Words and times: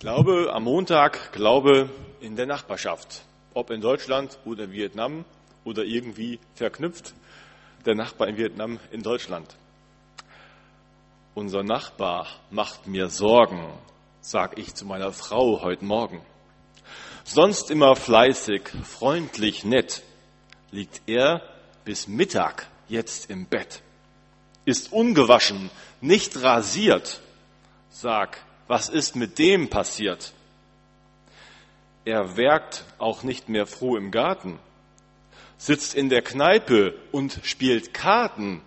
Glaube 0.00 0.50
am 0.54 0.64
Montag, 0.64 1.30
Glaube 1.32 1.90
in 2.22 2.34
der 2.34 2.46
Nachbarschaft. 2.46 3.20
Ob 3.52 3.68
in 3.70 3.82
Deutschland 3.82 4.38
oder 4.46 4.72
Vietnam 4.72 5.26
oder 5.62 5.84
irgendwie 5.84 6.38
verknüpft, 6.54 7.12
der 7.84 7.96
Nachbar 7.96 8.28
in 8.28 8.38
Vietnam 8.38 8.80
in 8.92 9.02
Deutschland. 9.02 9.54
Unser 11.34 11.62
Nachbar 11.62 12.28
macht 12.50 12.86
mir 12.86 13.10
Sorgen, 13.10 13.62
sag 14.22 14.56
ich 14.56 14.74
zu 14.74 14.86
meiner 14.86 15.12
Frau 15.12 15.60
heute 15.60 15.84
Morgen. 15.84 16.22
Sonst 17.24 17.70
immer 17.70 17.94
fleißig, 17.94 18.70
freundlich, 18.82 19.66
nett, 19.66 20.02
liegt 20.70 21.02
er 21.06 21.42
bis 21.84 22.08
Mittag 22.08 22.68
jetzt 22.88 23.28
im 23.28 23.44
Bett. 23.44 23.82
Ist 24.64 24.94
ungewaschen, 24.94 25.68
nicht 26.00 26.42
rasiert. 26.42 27.20
Sag, 27.90 28.38
was 28.70 28.88
ist 28.88 29.16
mit 29.16 29.40
dem 29.40 29.68
passiert? 29.68 30.32
Er 32.04 32.36
werkt 32.36 32.84
auch 32.98 33.24
nicht 33.24 33.48
mehr 33.48 33.66
froh 33.66 33.96
im 33.96 34.12
Garten, 34.12 34.60
sitzt 35.58 35.92
in 35.92 36.08
der 36.08 36.22
Kneipe 36.22 36.94
und 37.10 37.40
spielt 37.42 37.92
Karten. 37.92 38.62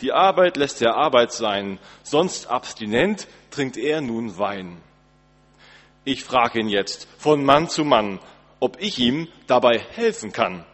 Die 0.00 0.12
Arbeit 0.12 0.56
lässt 0.56 0.80
er 0.80 0.94
Arbeit 0.94 1.32
sein, 1.32 1.80
sonst 2.04 2.46
abstinent 2.46 3.26
trinkt 3.50 3.76
er 3.76 4.00
nun 4.00 4.38
Wein. 4.38 4.80
Ich 6.04 6.22
frage 6.22 6.60
ihn 6.60 6.68
jetzt 6.68 7.08
von 7.18 7.44
Mann 7.44 7.68
zu 7.68 7.84
Mann, 7.84 8.20
ob 8.60 8.80
ich 8.80 9.00
ihm 9.00 9.26
dabei 9.48 9.80
helfen 9.80 10.30
kann. 10.30 10.64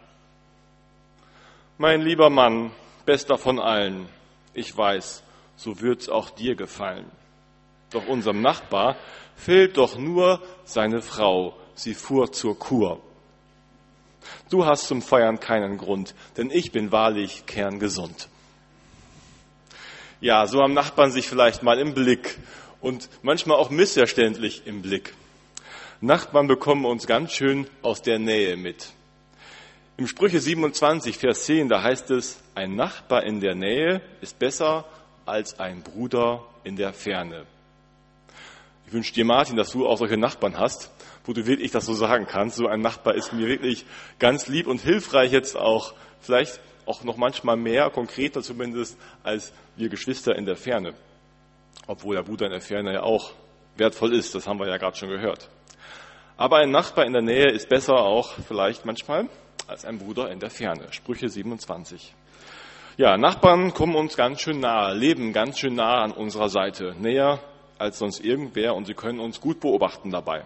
Mein 1.79 2.03
lieber 2.03 2.29
Mann, 2.29 2.71
bester 3.07 3.39
von 3.39 3.59
allen, 3.59 4.11
ich 4.53 4.77
weiß, 4.77 5.23
so 5.57 5.81
wird's 5.81 6.11
auch 6.11 6.29
dir 6.29 6.55
gefallen. 6.55 7.11
Doch 7.91 8.06
unserem 8.06 8.41
Nachbar 8.41 8.97
fehlt 9.37 9.77
doch 9.77 9.97
nur 9.97 10.41
seine 10.65 11.02
Frau, 11.02 11.56
sie 11.75 11.95
fuhr 11.95 12.33
zur 12.33 12.59
Kur. 12.59 13.00
Du 14.50 14.64
hast 14.64 14.89
zum 14.89 15.03
Feiern 15.03 15.41
keinen 15.41 15.78
Grund, 15.78 16.14
denn 16.36 16.50
ich 16.50 16.72
bin 16.72 16.92
wahrlich 16.92 17.47
kerngesund. 17.47 18.28
Ja, 20.20 20.47
so 20.47 20.61
haben 20.61 20.72
Nachbarn 20.72 21.12
sich 21.12 21.28
vielleicht 21.28 21.62
mal 21.62 21.78
im 21.78 21.92
Blick 21.94 22.39
und 22.81 23.09
manchmal 23.22 23.59
auch 23.59 23.70
missverständlich 23.70 24.62
im 24.66 24.83
Blick. 24.83 25.14
Nachbarn 26.00 26.47
bekommen 26.47 26.84
uns 26.84 27.06
ganz 27.06 27.33
schön 27.33 27.66
aus 27.83 28.03
der 28.03 28.19
Nähe 28.19 28.56
mit. 28.56 28.92
Im 29.97 30.06
Sprüche 30.06 30.41
27, 30.41 31.19
Vers 31.19 31.44
10, 31.44 31.69
da 31.69 31.83
heißt 31.83 32.11
es, 32.11 32.42
ein 32.55 32.75
Nachbar 32.75 33.22
in 33.25 33.41
der 33.41 33.55
Nähe 33.55 34.00
ist 34.20 34.39
besser 34.39 34.84
als 35.25 35.59
ein 35.61 35.83
Bruder 35.83 36.44
in 36.64 36.77
der 36.77 36.92
Ferne. 36.92 37.47
Ich 38.95 38.97
wünsche 38.97 39.12
dir, 39.12 39.25
Martin, 39.25 39.56
dass 39.56 39.73
du 39.73 39.89
auch 39.89 39.98
solche 39.98 40.17
Nachbarn 40.17 40.56
hast, 40.56 40.92
wo 41.25 41.33
du 41.33 41.45
wirklich 41.48 41.73
das 41.73 41.84
so 41.84 41.95
sagen 41.95 42.28
kannst. 42.28 42.59
So 42.59 42.69
ein 42.69 42.81
Nachbar 42.81 43.17
ist 43.17 43.33
mir 43.33 43.48
wirklich 43.48 43.87
ganz 44.20 44.47
lieb 44.47 44.69
und 44.69 44.83
hilfreich 44.83 45.33
jetzt 45.33 45.56
auch, 45.56 45.95
vielleicht 46.20 46.61
auch 46.87 47.03
noch 47.03 47.17
manchmal 47.17 47.56
mehr, 47.56 47.91
konkreter 47.91 48.41
zumindest, 48.41 48.97
als 49.25 49.53
wir 49.75 49.89
Geschwister 49.89 50.37
in 50.37 50.47
der 50.47 50.55
Ferne. 50.55 50.95
Obwohl 51.89 52.15
der 52.15 52.22
Bruder 52.22 52.47
in 52.47 52.53
der 52.53 52.61
Ferne 52.61 52.92
ja 52.92 53.03
auch 53.03 53.33
wertvoll 53.77 54.15
ist, 54.15 54.33
das 54.37 54.47
haben 54.47 54.61
wir 54.61 54.69
ja 54.69 54.77
gerade 54.77 54.97
schon 54.97 55.09
gehört. 55.09 55.48
Aber 56.37 56.59
ein 56.59 56.70
Nachbar 56.70 57.05
in 57.05 57.15
der 57.15 57.22
Nähe 57.22 57.50
ist 57.50 57.69
besser 57.69 57.97
auch 57.97 58.34
vielleicht 58.47 58.84
manchmal 58.84 59.28
als 59.67 59.84
ein 59.84 59.98
Bruder 59.98 60.31
in 60.31 60.39
der 60.39 60.50
Ferne. 60.50 60.92
Sprüche 60.92 61.28
27. 61.28 62.15
Ja, 62.97 63.17
Nachbarn 63.17 63.75
kommen 63.75 63.97
uns 63.97 64.17
ganz 64.17 64.41
schön 64.41 64.61
nahe, 64.61 64.95
leben 64.95 65.33
ganz 65.33 65.59
schön 65.59 65.75
nah 65.75 66.05
an 66.05 66.12
unserer 66.12 66.48
Seite, 66.48 66.95
näher 67.00 67.41
als 67.78 67.98
sonst 67.98 68.25
irgendwer 68.25 68.75
und 68.75 68.86
sie 68.86 68.94
können 68.94 69.20
uns 69.20 69.41
gut 69.41 69.61
beobachten 69.61 70.11
dabei. 70.11 70.44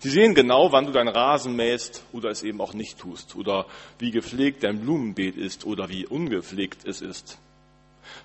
Sie 0.00 0.10
sehen 0.10 0.34
genau, 0.34 0.72
wann 0.72 0.86
du 0.86 0.92
deinen 0.92 1.08
Rasen 1.08 1.56
mähst 1.56 2.04
oder 2.12 2.30
es 2.30 2.42
eben 2.42 2.60
auch 2.60 2.74
nicht 2.74 2.98
tust 2.98 3.34
oder 3.34 3.66
wie 3.98 4.10
gepflegt 4.10 4.62
dein 4.62 4.80
Blumenbeet 4.80 5.36
ist 5.36 5.64
oder 5.64 5.88
wie 5.88 6.06
ungepflegt 6.06 6.86
es 6.86 7.00
ist. 7.00 7.38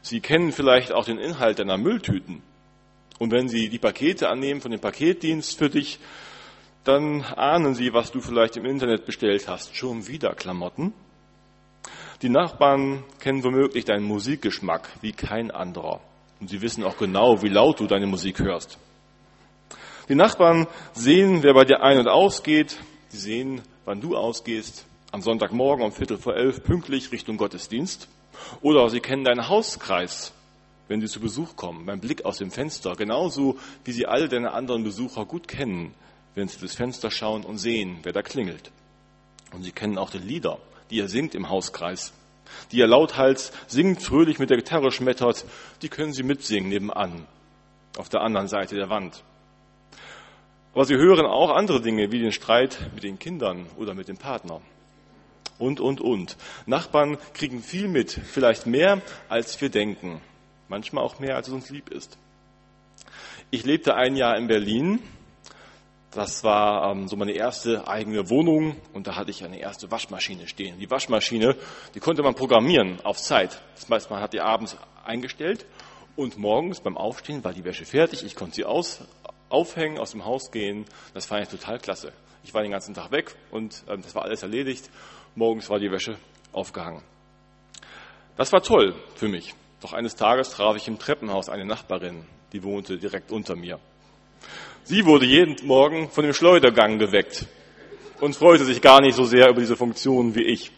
Sie 0.02 0.20
kennen 0.20 0.52
vielleicht 0.52 0.92
auch 0.92 1.06
den 1.06 1.18
Inhalt 1.18 1.60
deiner 1.60 1.78
Mülltüten. 1.78 2.44
Und 3.20 3.32
wenn 3.32 3.48
Sie 3.50 3.70
die 3.70 3.80
Pakete 3.80 4.30
annehmen 4.30 4.62
von 4.62 4.72
dem 4.72 4.80
Paketdienst 4.80 5.58
für 5.58 5.70
dich, 5.70 6.00
dann 6.84 7.22
ahnen 7.24 7.76
Sie, 7.76 7.94
was 7.94 8.12
du 8.12 8.20
vielleicht 8.20 8.58
im 8.58 8.66
Internet 8.66 9.06
bestellt 9.06 9.48
hast. 9.48 9.76
Schon 9.76 10.08
wieder 10.08 10.34
Klamotten? 10.34 10.94
Die 12.22 12.30
Nachbarn 12.30 13.04
kennen 13.20 13.44
womöglich 13.44 13.86
deinen 13.86 14.06
Musikgeschmack 14.06 14.90
wie 15.02 15.12
kein 15.12 15.52
anderer. 15.52 16.02
Und 16.42 16.50
sie 16.50 16.62
wissen 16.62 16.84
auch 16.84 16.98
genau, 16.98 17.42
wie 17.44 17.50
laut 17.50 17.80
du 17.80 17.86
deine 17.86 18.08
Musik 18.08 18.40
hörst. 18.40 18.80
Die 20.10 20.16
Nachbarn 20.16 20.68
sehen, 20.94 21.44
wer 21.44 21.54
bei 21.54 21.66
dir 21.66 21.84
ein- 21.84 22.00
und 22.00 22.08
ausgeht. 22.08 22.78
Sie 23.10 23.20
sehen, 23.20 23.62
wann 23.86 24.02
du 24.02 24.18
ausgehst. 24.18 24.86
Am 25.12 25.22
Sonntagmorgen 25.22 25.86
um 25.86 25.92
Viertel 25.92 26.18
vor 26.18 26.36
elf 26.36 26.64
pünktlich 26.64 27.12
Richtung 27.12 27.38
Gottesdienst. 27.38 28.10
Oder 28.62 28.90
sie 28.90 29.02
kennen 29.02 29.24
deinen 29.24 29.50
Hauskreis, 29.50 30.34
wenn 30.88 31.00
sie 31.00 31.08
zu 31.08 31.20
Besuch 31.20 31.56
kommen, 31.56 31.86
beim 31.86 32.00
Blick 32.00 32.26
aus 32.26 32.40
dem 32.40 32.50
Fenster. 32.50 32.96
Genauso 32.96 33.60
wie 33.86 33.92
sie 33.92 34.08
all 34.08 34.28
deine 34.28 34.52
anderen 34.52 34.84
Besucher 34.84 35.26
gut 35.26 35.48
kennen, 35.48 35.94
wenn 36.34 36.48
sie 36.48 36.58
durchs 36.58 36.76
Fenster 36.76 37.12
schauen 37.12 37.44
und 37.44 37.60
sehen, 37.60 38.00
wer 38.02 38.14
da 38.14 38.24
klingelt. 38.24 38.72
Und 39.54 39.64
sie 39.64 39.72
kennen 39.72 40.00
auch 40.00 40.10
die 40.10 40.18
Lieder, 40.18 40.58
die 40.90 40.96
ihr 40.96 41.08
singt 41.08 41.36
im 41.36 41.50
Hauskreis 41.50 42.14
die 42.72 42.78
ihr 42.78 42.88
lauthals 42.88 43.52
singt, 43.68 44.02
fröhlich 44.02 44.40
mit 44.40 44.50
der 44.50 44.58
Gitarre 44.58 44.92
schmettert, 44.92 45.46
die 45.82 45.90
können 45.90 46.14
Sie 46.14 46.24
mitsingen 46.24 46.70
nebenan, 46.70 47.28
auf 47.98 48.10
der 48.10 48.22
anderen 48.22 48.48
Seite 48.48 48.76
der 48.76 48.90
Wand. 48.90 49.24
Aber 50.74 50.86
Sie 50.86 50.96
hören 50.96 51.26
auch 51.26 51.50
andere 51.50 51.82
Dinge, 51.82 52.12
wie 52.12 52.20
den 52.20 52.32
Streit 52.32 52.80
mit 52.94 53.04
den 53.04 53.20
Kindern 53.20 53.66
oder 53.78 53.94
mit 53.94 54.08
dem 54.08 54.18
Partner. 54.18 54.62
Und, 55.60 55.80
und, 55.80 56.02
und. 56.02 56.38
Nachbarn 56.66 57.18
kriegen 57.34 57.62
viel 57.62 57.88
mit, 57.88 58.12
vielleicht 58.12 58.66
mehr, 58.66 59.02
als 59.30 59.60
wir 59.62 59.70
denken. 59.70 60.22
Manchmal 60.70 61.04
auch 61.04 61.20
mehr, 61.20 61.36
als 61.36 61.50
es 61.50 61.54
uns 61.54 61.70
lieb 61.70 61.90
ist. 61.90 62.18
Ich 63.52 63.66
lebte 63.66 63.96
ein 63.96 64.16
Jahr 64.16 64.38
in 64.38 64.48
Berlin 64.48 65.00
das 66.12 66.44
war 66.44 66.92
ähm, 66.92 67.08
so 67.08 67.16
meine 67.16 67.32
erste 67.32 67.88
eigene 67.88 68.30
Wohnung 68.30 68.76
und 68.94 69.08
da 69.08 69.16
hatte 69.16 69.32
ich 69.32 69.44
eine 69.44 69.60
erste 69.60 69.90
Waschmaschine 69.92 70.48
stehen. 70.48 70.78
Die 70.78 70.92
Waschmaschine, 70.92 71.56
die 71.96 72.00
konnte 72.00 72.22
man 72.22 72.36
programmieren 72.36 73.00
auf 73.04 73.18
Zeit. 73.18 73.62
Das 73.76 73.90
heißt, 73.90 74.10
man 74.10 74.22
hat 74.22 74.34
die 74.34 74.42
abends 74.42 74.78
eingestellt 75.06 75.66
und 76.18 76.38
morgens 76.38 76.82
beim 76.82 76.98
Aufstehen 76.98 77.44
war 77.46 77.54
die 77.54 77.64
Wäsche 77.64 77.86
fertig. 77.86 78.24
Ich 78.26 78.36
konnte 78.36 78.56
sie 78.56 78.66
aus, 78.66 79.00
aufhängen, 79.48 80.00
aus 80.00 80.12
dem 80.12 80.26
Haus 80.26 80.52
gehen. 80.52 80.86
Das 81.14 81.26
fand 81.26 81.44
ich 81.44 81.50
total 81.50 81.80
klasse. 81.80 82.12
Ich 82.44 82.54
war 82.54 82.62
den 82.62 82.72
ganzen 82.72 82.94
Tag 82.94 83.12
weg 83.12 83.36
und 83.50 83.84
ähm, 83.88 84.02
das 84.02 84.14
war 84.14 84.24
alles 84.24 84.44
erledigt. 84.44 84.90
Morgens 85.36 85.70
war 85.70 85.80
die 85.80 85.92
Wäsche 85.92 86.18
aufgehangen. 86.52 87.04
Das 88.36 88.52
war 88.52 88.62
toll 88.62 88.96
für 89.16 89.30
mich. 89.30 89.54
Doch 89.80 89.94
eines 89.94 90.16
Tages 90.16 90.50
traf 90.50 90.76
ich 90.76 90.88
im 90.90 91.00
Treppenhaus 91.00 91.48
eine 91.48 91.66
Nachbarin, 91.66 92.26
die 92.52 92.64
wohnte 92.64 92.98
direkt 92.98 93.32
unter 93.32 93.56
mir. 93.56 93.80
Sie 94.84 95.06
wurde 95.06 95.26
jeden 95.26 95.56
Morgen 95.66 96.10
von 96.10 96.24
dem 96.24 96.34
Schleudergang 96.34 96.98
geweckt 96.98 97.46
und 98.20 98.36
freute 98.36 98.66
sich 98.66 98.82
gar 98.82 99.00
nicht 99.00 99.16
so 99.16 99.26
sehr 99.26 99.50
über 99.50 99.60
diese 99.60 99.76
Funktion 99.76 100.36
wie 100.36 100.44
ich. 100.44 100.72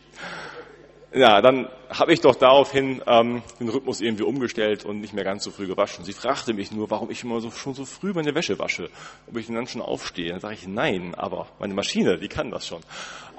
Ja, 1.13 1.41
dann 1.41 1.67
habe 1.89 2.11
ich 2.11 2.21
doch 2.21 2.35
daraufhin 2.35 3.01
ähm, 3.05 3.43
den 3.59 3.69
Rhythmus 3.69 4.01
irgendwie 4.01 4.23
umgestellt 4.23 4.83
und 4.83 4.99
nicht 4.99 5.13
mehr 5.13 5.23
ganz 5.23 5.43
so 5.43 5.51
früh 5.51 5.67
gewaschen. 5.67 6.03
Sie 6.03 6.13
fragte 6.13 6.53
mich 6.53 6.71
nur, 6.71 6.89
warum 6.89 7.11
ich 7.11 7.23
immer 7.23 7.39
so, 7.39 7.51
schon 7.51 7.75
so 7.75 7.85
früh 7.85 8.13
meine 8.13 8.33
Wäsche 8.33 8.57
wasche, 8.59 8.89
ob 9.27 9.37
ich 9.37 9.47
dann 9.47 9.67
schon 9.67 9.81
aufstehe. 9.81 10.31
Dann 10.31 10.39
sage 10.39 10.55
ich, 10.55 10.67
nein, 10.67 11.13
aber 11.15 11.47
meine 11.59 11.75
Maschine, 11.75 12.17
die 12.17 12.27
kann 12.27 12.49
das 12.49 12.67
schon. 12.67 12.81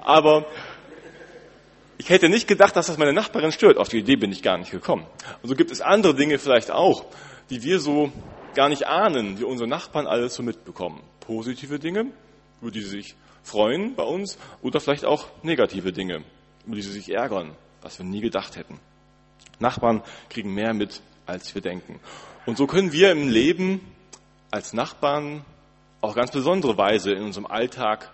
Aber 0.01 0.45
ich 1.97 2.09
hätte 2.09 2.29
nicht 2.29 2.47
gedacht, 2.47 2.75
dass 2.75 2.87
das 2.87 2.97
meine 2.97 3.13
Nachbarin 3.13 3.51
stört. 3.51 3.77
Auf 3.77 3.89
die 3.89 3.99
Idee 3.99 4.15
bin 4.15 4.31
ich 4.31 4.41
gar 4.41 4.57
nicht 4.57 4.71
gekommen. 4.71 5.05
Und 5.41 5.49
so 5.49 5.55
gibt 5.55 5.71
es 5.71 5.81
andere 5.81 6.15
Dinge 6.15 6.39
vielleicht 6.39 6.71
auch, 6.71 7.05
die 7.49 7.61
wir 7.61 7.79
so 7.79 8.11
gar 8.55 8.69
nicht 8.69 8.87
ahnen, 8.87 9.39
wie 9.39 9.43
unsere 9.43 9.69
Nachbarn 9.69 10.07
alles 10.07 10.35
so 10.35 10.43
mitbekommen. 10.43 11.01
Positive 11.19 11.79
Dinge, 11.79 12.07
über 12.61 12.71
die 12.71 12.81
sie 12.81 12.89
sich 12.89 13.15
freuen 13.43 13.95
bei 13.95 14.03
uns, 14.03 14.37
oder 14.61 14.79
vielleicht 14.79 15.05
auch 15.05 15.27
negative 15.43 15.93
Dinge, 15.93 16.23
über 16.65 16.75
die 16.75 16.81
sie 16.81 16.91
sich 16.91 17.11
ärgern, 17.11 17.55
was 17.81 17.99
wir 17.99 18.05
nie 18.05 18.21
gedacht 18.21 18.55
hätten. 18.55 18.79
Nachbarn 19.59 20.01
kriegen 20.29 20.53
mehr 20.53 20.73
mit, 20.73 21.01
als 21.25 21.53
wir 21.53 21.61
denken. 21.61 21.99
Und 22.45 22.57
so 22.57 22.67
können 22.67 22.91
wir 22.91 23.11
im 23.11 23.29
Leben 23.29 23.81
als 24.51 24.73
Nachbarn 24.73 25.45
auf 26.01 26.13
ganz 26.13 26.31
besondere 26.31 26.77
Weise 26.77 27.11
in 27.11 27.23
unserem 27.23 27.45
Alltag 27.45 28.11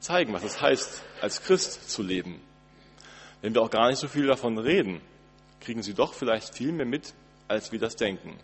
zeigen, 0.00 0.32
was 0.32 0.44
es 0.44 0.60
heißt, 0.60 1.02
als 1.20 1.42
Christ 1.42 1.90
zu 1.90 2.02
leben. 2.02 2.40
Wenn 3.40 3.54
wir 3.54 3.62
auch 3.62 3.70
gar 3.70 3.88
nicht 3.88 3.98
so 3.98 4.08
viel 4.08 4.26
davon 4.26 4.58
reden, 4.58 5.00
kriegen 5.60 5.82
sie 5.82 5.94
doch 5.94 6.14
vielleicht 6.14 6.54
viel 6.54 6.72
mehr 6.72 6.86
mit, 6.86 7.14
als 7.46 7.72
wir 7.72 7.78
das 7.78 7.96
denken. 7.96 8.36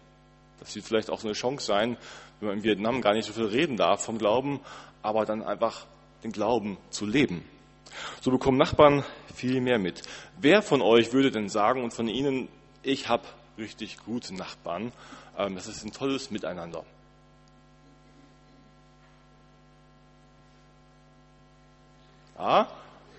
Das 0.60 0.74
wird 0.74 0.84
vielleicht 0.84 1.10
auch 1.10 1.20
so 1.20 1.28
eine 1.28 1.34
Chance 1.34 1.66
sein, 1.66 1.96
wenn 2.40 2.48
man 2.48 2.58
in 2.58 2.64
Vietnam 2.64 3.00
gar 3.00 3.14
nicht 3.14 3.26
so 3.26 3.32
viel 3.32 3.46
reden 3.46 3.76
darf 3.76 4.04
vom 4.04 4.18
Glauben, 4.18 4.60
aber 5.02 5.26
dann 5.26 5.42
einfach 5.42 5.86
den 6.22 6.32
Glauben 6.32 6.78
zu 6.90 7.06
leben. 7.06 7.44
So 8.20 8.30
bekommen 8.30 8.58
Nachbarn 8.58 9.04
viel 9.34 9.60
mehr 9.60 9.78
mit. 9.78 10.02
Wer 10.40 10.62
von 10.62 10.82
euch 10.82 11.12
würde 11.12 11.30
denn 11.30 11.48
sagen 11.48 11.84
und 11.84 11.92
von 11.92 12.08
Ihnen, 12.08 12.48
ich 12.82 13.08
habe 13.08 13.24
richtig 13.58 13.98
gute 14.04 14.34
Nachbarn, 14.34 14.92
ähm, 15.38 15.54
das 15.54 15.66
ist 15.66 15.84
ein 15.84 15.92
tolles 15.92 16.30
Miteinander. 16.30 16.84
Ja, 22.38 22.68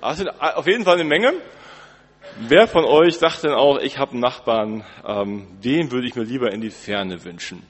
das 0.02 0.18
sind 0.18 0.28
äh, 0.28 0.32
auf 0.56 0.68
jeden 0.68 0.84
Fall 0.84 0.96
eine 0.96 1.04
Menge. 1.06 1.34
Wer 2.38 2.68
von 2.68 2.84
euch 2.84 3.18
sagt 3.18 3.44
denn 3.44 3.54
auch, 3.54 3.80
ich 3.80 3.98
habe 3.98 4.12
einen 4.12 4.20
Nachbarn, 4.20 4.84
ähm, 5.08 5.48
den 5.64 5.92
würde 5.92 6.08
ich 6.08 6.16
mir 6.16 6.24
lieber 6.24 6.52
in 6.52 6.62
die 6.62 6.70
Ferne 6.70 7.24
wünschen? 7.24 7.64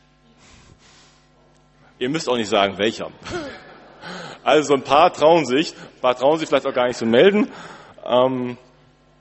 Ihr 2.00 2.10
müsst 2.10 2.28
auch 2.28 2.36
nicht 2.36 2.50
sagen, 2.50 2.78
welcher. 2.78 3.12
Also 4.44 4.74
ein 4.74 4.84
paar 4.84 5.14
trauen 5.14 5.46
sich, 5.46 5.74
ein 5.74 6.02
paar 6.02 6.16
trauen 6.16 6.38
sich 6.38 6.48
vielleicht 6.48 6.68
auch 6.68 6.74
gar 6.74 6.88
nicht 6.88 6.98
zu 6.98 7.06
melden. 7.06 7.52
Ähm, 8.06 8.58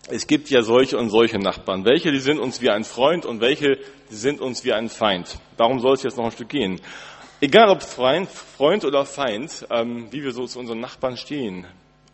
es 0.09 0.27
gibt 0.27 0.51
ja 0.51 0.63
solche 0.63 0.99
und 0.99 1.09
solche 1.09 1.39
Nachbarn. 1.39 1.85
Welche, 1.85 2.13
die 2.13 2.21
sind 2.21 2.39
uns 2.39 2.61
wie 2.61 2.71
ein 2.71 2.85
Freund 2.85 3.25
und 3.25 3.41
welche, 3.41 3.79
die 4.11 4.15
sind 4.15 4.41
uns 4.41 4.65
wie 4.65 4.73
ein 4.73 4.89
Feind. 4.89 5.39
Darum 5.57 5.81
soll 5.81 5.95
es 5.95 6.03
jetzt 6.03 6.19
noch 6.19 6.27
ein 6.27 6.31
Stück 6.31 6.51
gehen. 6.51 6.81
Egal 7.41 7.69
ob 7.69 7.83
Freund, 7.83 8.29
Freund 8.29 8.85
oder 8.85 9.05
Feind, 9.05 9.67
ähm, 9.71 10.09
wie 10.11 10.23
wir 10.23 10.33
so 10.33 10.47
zu 10.47 10.59
unseren 10.59 10.81
Nachbarn 10.81 11.17
stehen, 11.17 11.67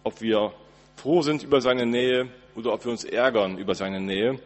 ob 0.05 0.21
wir 0.21 0.53
froh 0.97 1.23
sind 1.23 1.43
über 1.43 1.61
seine 1.61 1.87
Nähe 1.87 2.29
oder 2.55 2.73
ob 2.73 2.85
wir 2.85 2.93
uns 2.93 3.05
ärgern 3.05 3.58
über 3.58 3.75
seine 3.75 4.00
Nähe, 4.00 4.38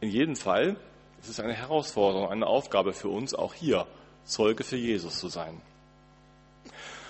in 0.00 0.10
jedem 0.10 0.36
Fall 0.36 0.76
ist 1.20 1.28
es 1.28 1.40
eine 1.40 1.52
Herausforderung, 1.52 2.28
eine 2.28 2.46
Aufgabe 2.46 2.92
für 2.92 3.08
uns, 3.08 3.34
auch 3.34 3.54
hier 3.54 3.86
Zeuge 4.24 4.64
für 4.64 4.76
Jesus 4.76 5.18
zu 5.18 5.28
sein. 5.28 5.60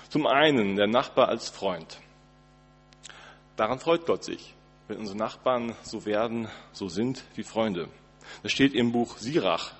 Zum 0.08 0.26
einen 0.26 0.76
der 0.76 0.88
Nachbar 0.88 1.28
als 1.28 1.48
Freund. 1.48 1.98
Daran 3.56 3.78
freut 3.78 4.06
Gott 4.06 4.24
sich 4.24 4.54
wenn 4.90 4.98
unsere 4.98 5.16
Nachbarn 5.16 5.74
so 5.82 6.04
werden, 6.04 6.48
so 6.72 6.88
sind 6.88 7.22
wie 7.36 7.44
Freunde. 7.44 7.88
Das 8.42 8.50
steht 8.50 8.74
im 8.74 8.90
Buch 8.90 9.18
Sirach. 9.18 9.72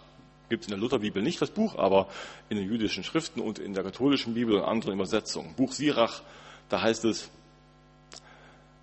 Gibt 0.49 0.63
es 0.63 0.69
in 0.69 0.73
der 0.73 0.81
Lutherbibel 0.81 1.21
nicht 1.21 1.43
das 1.43 1.51
Buch, 1.51 1.77
aber 1.77 2.09
in 2.49 2.57
den 2.57 2.67
jüdischen 2.67 3.03
Schriften 3.03 3.41
und 3.41 3.59
in 3.59 3.75
der 3.75 3.83
katholischen 3.83 4.35
Bibel 4.35 4.55
und 4.55 4.63
anderen 4.63 4.95
Übersetzungen. 4.95 5.55
Buch 5.57 5.73
Sirach, 5.73 6.23
da 6.69 6.81
heißt 6.81 7.05
es, 7.07 7.29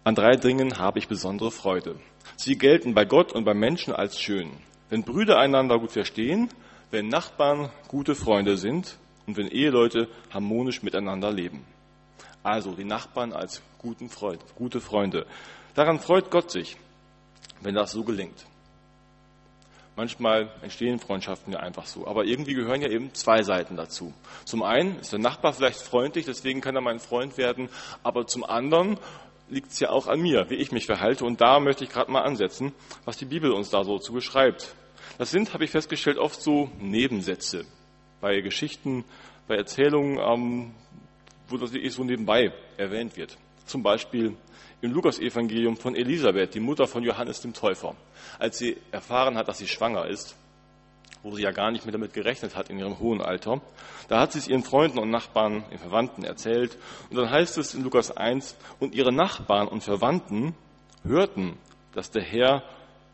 an 0.07 0.15
drei 0.15 0.37
Dingen 0.37 0.79
habe 0.79 0.99
ich 0.99 1.09
besondere 1.09 1.51
Freude. 1.51 1.97
Sie 2.37 2.57
gelten 2.57 2.93
bei 2.93 3.03
Gott 3.03 3.33
und 3.33 3.43
beim 3.43 3.59
Menschen 3.59 3.93
als 3.93 4.17
schön. 4.17 4.51
Wenn 4.89 5.03
Brüder 5.03 5.37
einander 5.37 5.79
gut 5.79 5.91
verstehen, 5.91 6.47
wenn 6.91 7.09
Nachbarn 7.09 7.69
gute 7.89 8.15
Freunde 8.15 8.55
sind 8.55 8.95
und 9.25 9.35
wenn 9.35 9.49
Eheleute 9.49 10.07
harmonisch 10.31 10.81
miteinander 10.81 11.29
leben. 11.29 11.65
Also 12.41 12.71
die 12.71 12.85
Nachbarn 12.85 13.33
als 13.33 13.61
guten 13.79 14.07
Freund, 14.07 14.39
gute 14.55 14.79
Freunde. 14.79 15.25
Daran 15.75 15.99
freut 15.99 16.31
Gott 16.31 16.51
sich, 16.51 16.77
wenn 17.59 17.75
das 17.75 17.91
so 17.91 18.05
gelingt. 18.05 18.45
Manchmal 19.97 20.51
entstehen 20.61 20.99
Freundschaften 20.99 21.51
ja 21.51 21.59
einfach 21.59 21.87
so, 21.87 22.07
aber 22.07 22.23
irgendwie 22.23 22.53
gehören 22.53 22.83
ja 22.83 22.87
eben 22.87 23.15
zwei 23.15 23.41
Seiten 23.41 23.75
dazu. 23.75 24.13
Zum 24.45 24.61
einen 24.61 24.99
ist 24.99 25.11
der 25.11 25.19
Nachbar 25.19 25.53
vielleicht 25.53 25.81
freundlich, 25.81 26.23
deswegen 26.23 26.61
kann 26.61 26.75
er 26.75 26.81
mein 26.81 26.99
Freund 26.99 27.35
werden, 27.37 27.67
aber 28.03 28.27
zum 28.27 28.43
anderen 28.45 28.99
liegt 29.49 29.71
es 29.71 29.79
ja 29.79 29.89
auch 29.89 30.07
an 30.07 30.21
mir, 30.21 30.49
wie 30.49 30.55
ich 30.55 30.71
mich 30.71 30.85
verhalte 30.85 31.25
und 31.25 31.41
da 31.41 31.59
möchte 31.59 31.83
ich 31.83 31.89
gerade 31.89 32.11
mal 32.11 32.21
ansetzen, 32.21 32.73
was 33.05 33.17
die 33.17 33.25
Bibel 33.25 33.51
uns 33.51 33.69
da 33.69 33.83
so 33.83 33.99
zu 33.99 34.13
beschreibt. 34.13 34.75
Das 35.17 35.31
sind, 35.31 35.53
habe 35.53 35.63
ich 35.63 35.71
festgestellt, 35.71 36.17
oft 36.17 36.41
so 36.41 36.69
Nebensätze 36.79 37.65
bei 38.21 38.41
Geschichten, 38.41 39.05
bei 39.47 39.55
Erzählungen, 39.55 40.19
ähm, 40.19 40.71
wo 41.47 41.57
das 41.57 41.71
so 41.71 42.03
nebenbei 42.03 42.51
erwähnt 42.77 43.15
wird. 43.15 43.37
Zum 43.65 43.83
Beispiel 43.83 44.35
im 44.81 44.91
Lukasevangelium 44.91 45.77
von 45.77 45.95
Elisabeth, 45.95 46.53
die 46.53 46.59
Mutter 46.59 46.87
von 46.87 47.03
Johannes 47.03 47.41
dem 47.41 47.53
Täufer, 47.53 47.95
als 48.37 48.57
sie 48.57 48.77
erfahren 48.91 49.37
hat, 49.37 49.47
dass 49.47 49.57
sie 49.57 49.67
schwanger 49.67 50.07
ist, 50.07 50.35
wo 51.27 51.35
sie 51.35 51.43
ja 51.43 51.51
gar 51.51 51.71
nicht 51.71 51.85
mehr 51.85 51.91
damit 51.91 52.13
gerechnet 52.13 52.55
hat 52.55 52.69
in 52.69 52.79
ihrem 52.79 52.99
hohen 52.99 53.21
Alter. 53.21 53.61
Da 54.07 54.21
hat 54.21 54.31
sie 54.31 54.39
es 54.39 54.47
ihren 54.47 54.63
Freunden 54.63 54.97
und 54.97 55.09
Nachbarn, 55.09 55.65
ihren 55.69 55.79
Verwandten 55.79 56.23
erzählt. 56.23 56.77
Und 57.09 57.17
dann 57.17 57.29
heißt 57.29 57.57
es 57.57 57.73
in 57.73 57.83
Lukas 57.83 58.15
1, 58.15 58.55
und 58.79 58.95
ihre 58.95 59.11
Nachbarn 59.11 59.67
und 59.67 59.83
Verwandten 59.83 60.55
hörten, 61.03 61.57
dass 61.93 62.11
der 62.11 62.23
Herr 62.23 62.63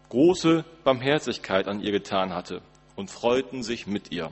große 0.10 0.64
Barmherzigkeit 0.84 1.68
an 1.68 1.82
ihr 1.82 1.92
getan 1.92 2.36
hatte 2.36 2.62
und 2.96 3.10
freuten 3.10 3.64
sich 3.64 3.88
mit 3.88 4.12
ihr. 4.12 4.30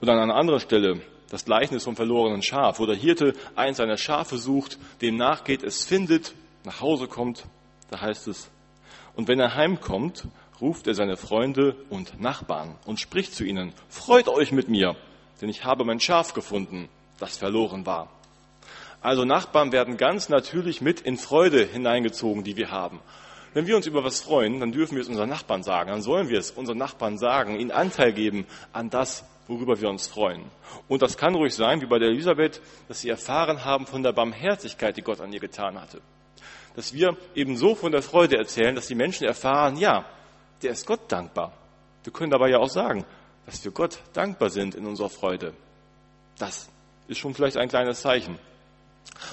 Und 0.00 0.10
an 0.10 0.18
einer 0.18 0.36
anderen 0.36 0.60
Stelle 0.60 1.00
das 1.30 1.46
Gleichnis 1.46 1.84
vom 1.84 1.96
verlorenen 1.96 2.42
Schaf, 2.42 2.78
wo 2.78 2.86
der 2.86 2.96
Hirte 2.96 3.34
eins 3.56 3.78
seiner 3.78 3.96
Schafe 3.96 4.36
sucht, 4.36 4.78
dem 5.00 5.16
nachgeht, 5.16 5.62
es 5.62 5.84
findet, 5.84 6.34
nach 6.64 6.82
Hause 6.82 7.06
kommt, 7.06 7.44
da 7.90 8.02
heißt 8.02 8.28
es, 8.28 8.50
und 9.14 9.28
wenn 9.28 9.40
er 9.40 9.54
heimkommt, 9.54 10.26
ruft 10.60 10.86
er 10.86 10.94
seine 10.94 11.16
Freunde 11.16 11.76
und 11.88 12.20
Nachbarn 12.20 12.76
und 12.84 13.00
spricht 13.00 13.34
zu 13.34 13.44
ihnen, 13.44 13.72
freut 13.88 14.28
euch 14.28 14.52
mit 14.52 14.68
mir, 14.68 14.96
denn 15.40 15.48
ich 15.48 15.64
habe 15.64 15.84
mein 15.84 16.00
Schaf 16.00 16.34
gefunden, 16.34 16.88
das 17.18 17.36
verloren 17.36 17.86
war. 17.86 18.10
Also 19.00 19.24
Nachbarn 19.24 19.72
werden 19.72 19.96
ganz 19.96 20.28
natürlich 20.28 20.80
mit 20.80 21.00
in 21.00 21.16
Freude 21.16 21.64
hineingezogen, 21.64 22.44
die 22.44 22.56
wir 22.56 22.70
haben. 22.70 23.00
Wenn 23.54 23.66
wir 23.66 23.76
uns 23.76 23.86
über 23.86 24.04
was 24.04 24.20
freuen, 24.20 24.60
dann 24.60 24.72
dürfen 24.72 24.94
wir 24.94 25.02
es 25.02 25.08
unseren 25.08 25.28
Nachbarn 25.28 25.62
sagen, 25.62 25.90
dann 25.90 26.02
sollen 26.02 26.28
wir 26.28 26.38
es 26.38 26.50
unseren 26.50 26.78
Nachbarn 26.78 27.18
sagen, 27.18 27.58
ihnen 27.58 27.72
Anteil 27.72 28.12
geben 28.12 28.46
an 28.72 28.90
das, 28.90 29.24
worüber 29.48 29.80
wir 29.80 29.88
uns 29.88 30.06
freuen. 30.06 30.44
Und 30.86 31.02
das 31.02 31.16
kann 31.16 31.34
ruhig 31.34 31.54
sein, 31.54 31.80
wie 31.80 31.86
bei 31.86 31.98
der 31.98 32.10
Elisabeth, 32.10 32.60
dass 32.86 33.00
sie 33.00 33.08
erfahren 33.08 33.64
haben 33.64 33.86
von 33.86 34.02
der 34.02 34.12
Barmherzigkeit, 34.12 34.96
die 34.96 35.02
Gott 35.02 35.20
an 35.20 35.32
ihr 35.32 35.40
getan 35.40 35.80
hatte. 35.80 36.00
Dass 36.76 36.94
wir 36.94 37.16
eben 37.34 37.56
so 37.56 37.74
von 37.74 37.90
der 37.90 38.02
Freude 38.02 38.36
erzählen, 38.36 38.76
dass 38.76 38.86
die 38.86 38.94
Menschen 38.94 39.26
erfahren, 39.26 39.76
ja, 39.76 40.04
der 40.62 40.72
ist 40.72 40.86
Gott 40.86 41.00
dankbar. 41.08 41.52
Wir 42.04 42.12
können 42.12 42.30
dabei 42.30 42.50
ja 42.50 42.58
auch 42.58 42.68
sagen, 42.68 43.04
dass 43.46 43.64
wir 43.64 43.72
Gott 43.72 43.98
dankbar 44.12 44.50
sind 44.50 44.74
in 44.74 44.86
unserer 44.86 45.10
Freude. 45.10 45.54
Das 46.38 46.68
ist 47.08 47.18
schon 47.18 47.34
vielleicht 47.34 47.56
ein 47.56 47.68
kleines 47.68 48.00
Zeichen. 48.00 48.38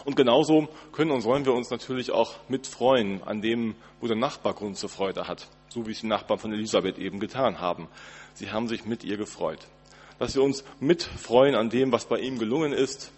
Und 0.06 0.16
genauso 0.16 0.68
können 0.92 1.12
und 1.12 1.22
sollen 1.22 1.46
wir 1.46 1.54
uns 1.54 1.70
natürlich 1.70 2.12
auch 2.12 2.36
mitfreuen 2.50 3.22
an 3.24 3.42
dem, 3.42 3.76
wo 4.02 4.08
der 4.08 4.18
Nachbar 4.18 4.54
Grund 4.54 4.78
zur 4.78 4.90
Freude 4.90 5.28
hat, 5.28 5.48
so 5.70 5.86
wie 5.86 5.92
es 5.92 6.02
die 6.02 6.08
Nachbarn 6.08 6.40
von 6.40 6.54
Elisabeth 6.54 6.98
eben 6.98 7.20
getan 7.20 7.60
haben. 7.60 7.88
Sie 8.34 8.52
haben 8.52 8.68
sich 8.68 8.86
mit 8.86 9.04
ihr 9.04 9.18
gefreut 9.18 9.68
dass 10.20 10.36
wir 10.36 10.44
uns 10.44 10.64
mitfreuen 10.80 11.56
an 11.56 11.70
dem, 11.70 11.92
was 11.92 12.06
bei 12.06 12.20
ihm 12.20 12.40
gelungen 12.40 12.74
ist, 12.74 13.12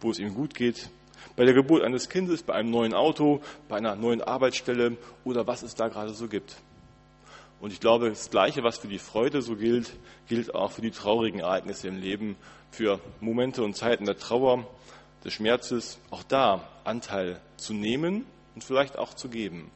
wo 0.00 0.10
es 0.10 0.18
ihm 0.18 0.34
gut 0.34 0.54
geht, 0.54 0.90
bei 1.34 1.44
der 1.44 1.54
Geburt 1.54 1.82
eines 1.82 2.08
Kindes, 2.08 2.42
bei 2.42 2.54
einem 2.54 2.70
neuen 2.70 2.94
Auto, 2.94 3.40
bei 3.68 3.76
einer 3.76 3.96
neuen 3.96 4.22
Arbeitsstelle 4.22 4.96
oder 5.24 5.46
was 5.46 5.62
es 5.62 5.74
da 5.74 5.88
gerade 5.88 6.14
so 6.14 6.28
gibt. 6.28 6.56
Und 7.60 7.72
ich 7.72 7.80
glaube, 7.80 8.10
das 8.10 8.30
Gleiche, 8.30 8.62
was 8.62 8.78
für 8.78 8.88
die 8.88 8.98
Freude 8.98 9.42
so 9.42 9.56
gilt, 9.56 9.92
gilt 10.28 10.54
auch 10.54 10.72
für 10.72 10.82
die 10.82 10.90
traurigen 10.90 11.40
Ereignisse 11.40 11.88
im 11.88 11.98
Leben, 11.98 12.36
für 12.70 13.00
Momente 13.20 13.62
und 13.62 13.76
Zeiten 13.76 14.04
der 14.04 14.18
Trauer, 14.18 14.66
des 15.24 15.32
Schmerzes, 15.32 15.98
auch 16.10 16.22
da 16.22 16.68
Anteil 16.84 17.40
zu 17.56 17.74
nehmen 17.74 18.26
und 18.54 18.62
vielleicht 18.62 18.96
auch 18.96 19.14
zu 19.14 19.28
geben. 19.28 19.70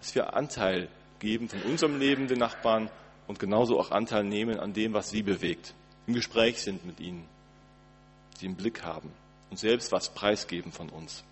Dass 0.00 0.14
wir 0.14 0.34
Anteil 0.34 0.88
geben 1.20 1.48
von 1.48 1.62
unserem 1.62 1.98
Leben 1.98 2.26
den 2.26 2.38
Nachbarn 2.38 2.90
und 3.26 3.38
genauso 3.38 3.78
auch 3.78 3.90
Anteil 3.90 4.24
nehmen 4.24 4.58
an 4.58 4.72
dem, 4.72 4.94
was 4.94 5.10
sie 5.10 5.22
bewegt 5.22 5.74
im 6.08 6.14
Gespräch 6.14 6.60
sind 6.60 6.84
mit 6.86 7.00
ihnen, 7.00 7.28
sie 8.38 8.46
im 8.46 8.56
Blick 8.56 8.82
haben 8.82 9.12
und 9.50 9.58
selbst 9.58 9.92
was 9.92 10.08
preisgeben 10.08 10.72
von 10.72 10.88
uns. 10.88 11.22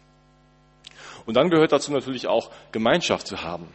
Und 1.24 1.34
dann 1.34 1.48
gehört 1.48 1.72
dazu 1.72 1.92
natürlich 1.92 2.26
auch 2.28 2.50
Gemeinschaft 2.72 3.26
zu 3.26 3.42
haben. 3.42 3.68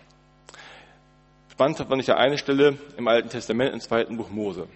Spannend 1.62 1.78
fand 1.78 2.02
ich 2.02 2.08
ja 2.08 2.18
eine 2.18 2.40
Stelle 2.40 2.80
im 2.98 3.08
Alten 3.08 3.30
Testament, 3.30 3.72
im 3.72 3.80
zweiten 3.82 4.18
Buch 4.18 4.32
Mose. 4.32 4.68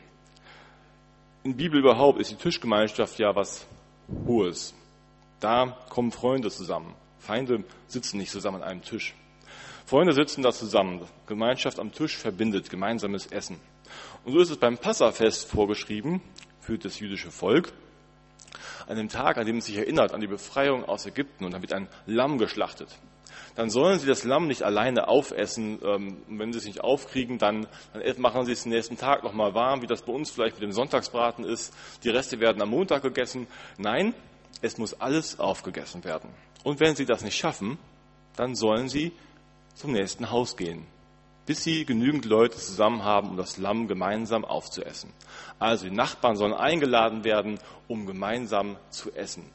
In 1.43 1.53
der 1.53 1.57
Bibel 1.57 1.79
überhaupt 1.79 2.19
ist 2.19 2.29
die 2.29 2.35
Tischgemeinschaft 2.35 3.17
ja 3.17 3.35
was 3.35 3.65
Hohes. 4.27 4.75
Da 5.39 5.79
kommen 5.89 6.11
Freunde 6.11 6.51
zusammen. 6.51 6.93
Feinde 7.17 7.63
sitzen 7.87 8.19
nicht 8.19 8.31
zusammen 8.31 8.61
an 8.61 8.69
einem 8.69 8.83
Tisch. 8.83 9.15
Freunde 9.87 10.13
sitzen 10.13 10.43
da 10.43 10.51
zusammen. 10.51 11.01
Gemeinschaft 11.25 11.79
am 11.79 11.91
Tisch 11.91 12.17
verbindet 12.17 12.69
gemeinsames 12.69 13.25
Essen. 13.25 13.59
Und 14.23 14.33
so 14.33 14.39
ist 14.39 14.51
es 14.51 14.57
beim 14.57 14.77
Passafest 14.77 15.49
vorgeschrieben 15.49 16.21
für 16.59 16.77
das 16.77 16.99
jüdische 16.99 17.31
Volk. 17.31 17.73
An 18.85 18.97
dem 18.97 19.09
Tag, 19.09 19.39
an 19.39 19.47
dem 19.47 19.57
es 19.57 19.65
sich 19.65 19.77
erinnert 19.77 20.13
an 20.13 20.21
die 20.21 20.27
Befreiung 20.27 20.85
aus 20.85 21.07
Ägypten 21.07 21.45
und 21.45 21.51
dann 21.51 21.63
wird 21.63 21.73
ein 21.73 21.87
Lamm 22.05 22.37
geschlachtet. 22.37 22.89
Dann 23.55 23.69
sollen 23.69 23.99
sie 23.99 24.07
das 24.07 24.23
Lamm 24.23 24.47
nicht 24.47 24.63
alleine 24.63 25.07
aufessen. 25.07 25.79
Ähm, 25.83 26.17
und 26.27 26.39
wenn 26.39 26.51
sie 26.51 26.59
es 26.59 26.65
nicht 26.65 26.81
aufkriegen, 26.81 27.37
dann, 27.37 27.67
dann 27.93 28.03
machen 28.21 28.45
sie 28.45 28.51
es 28.51 28.63
den 28.63 28.71
nächsten 28.71 28.97
Tag 28.97 29.23
nochmal 29.23 29.53
warm, 29.53 29.81
wie 29.81 29.87
das 29.87 30.01
bei 30.01 30.13
uns 30.13 30.29
vielleicht 30.29 30.55
mit 30.55 30.63
dem 30.63 30.71
Sonntagsbraten 30.71 31.45
ist. 31.45 31.73
Die 32.03 32.09
Reste 32.09 32.39
werden 32.39 32.61
am 32.61 32.69
Montag 32.69 33.01
gegessen. 33.01 33.47
Nein, 33.77 34.13
es 34.61 34.77
muss 34.77 34.99
alles 34.99 35.39
aufgegessen 35.39 36.03
werden. 36.03 36.29
Und 36.63 36.79
wenn 36.79 36.95
sie 36.95 37.05
das 37.05 37.23
nicht 37.23 37.37
schaffen, 37.37 37.77
dann 38.35 38.55
sollen 38.55 38.89
sie 38.89 39.13
zum 39.75 39.91
nächsten 39.91 40.31
Haus 40.31 40.57
gehen 40.57 40.85
bis 41.45 41.63
sie 41.63 41.85
genügend 41.85 42.25
Leute 42.25 42.57
zusammen 42.57 43.03
haben, 43.03 43.29
um 43.29 43.37
das 43.37 43.57
Lamm 43.57 43.87
gemeinsam 43.87 44.45
aufzuessen. 44.45 45.13
Also 45.59 45.87
die 45.87 45.95
Nachbarn 45.95 46.35
sollen 46.35 46.53
eingeladen 46.53 47.23
werden, 47.23 47.59
um 47.87 48.05
gemeinsam 48.05 48.77
zu 48.89 49.13
essen, 49.13 49.45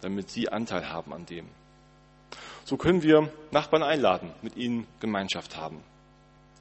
damit 0.00 0.30
sie 0.30 0.48
Anteil 0.48 0.88
haben 0.90 1.12
an 1.12 1.26
dem. 1.26 1.48
So 2.64 2.76
können 2.76 3.02
wir 3.02 3.30
Nachbarn 3.50 3.82
einladen, 3.82 4.30
mit 4.42 4.56
ihnen 4.56 4.86
Gemeinschaft 5.00 5.56
haben. 5.56 5.82